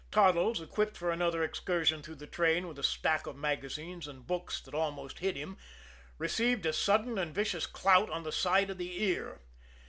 Toddles, 0.09 0.59
equipped 0.59 0.97
for 0.97 1.11
another 1.11 1.43
excursion 1.43 2.01
through 2.01 2.15
the 2.15 2.25
train 2.25 2.67
with 2.67 2.79
a 2.79 2.83
stack 2.83 3.27
of 3.27 3.35
magazines 3.35 4.07
and 4.07 4.25
books 4.25 4.59
that 4.61 4.73
almost 4.73 5.19
hid 5.19 5.35
him, 5.37 5.57
received 6.17 6.65
a 6.65 6.73
sudden 6.73 7.19
and 7.19 7.35
vicious 7.35 7.67
clout 7.67 8.09
on 8.09 8.23
the 8.23 8.31
side 8.31 8.71
of 8.71 8.79
the 8.79 8.99
ear. 8.99 9.41